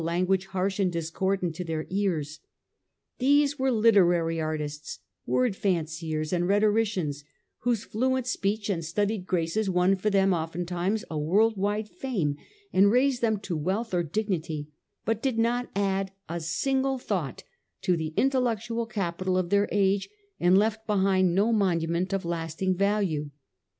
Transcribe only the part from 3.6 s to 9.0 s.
literary artists, word fanciers, and rhetoricians rhetoricians, whose fluent speech and